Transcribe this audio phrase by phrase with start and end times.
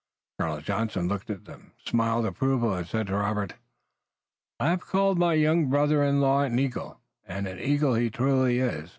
[0.39, 3.53] Colonel Johnson looked at them, smiled approval and said to Robert:
[4.59, 8.57] "I have called my young brother in law an eagle, and an eagle he truly
[8.57, 8.89] is.